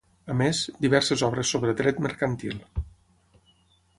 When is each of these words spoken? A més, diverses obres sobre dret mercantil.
A 0.33 0.35
més, 0.37 0.59
diverses 0.85 1.23
obres 1.27 1.51
sobre 1.55 1.75
dret 1.83 2.01
mercantil. 2.07 2.57